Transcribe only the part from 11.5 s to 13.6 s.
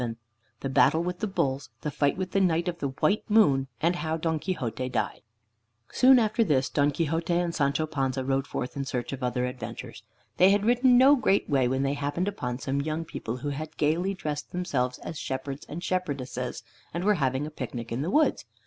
when they happened upon some young people who